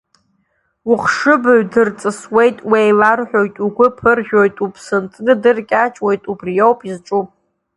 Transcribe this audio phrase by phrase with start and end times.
[0.91, 7.23] Ухшыбаҩ дырҵысуеит, уеилархәоит, угәы ԥыржәоит, уԥсынҵры дыркьаҿуеит, убриоуп изҿу…